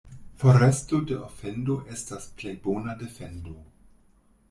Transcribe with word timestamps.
Foresto 0.43 1.01
de 1.11 1.17
ofendo 1.27 1.77
estas 1.99 2.27
plej 2.41 2.57
bona 2.67 2.99
defendo. 3.07 3.59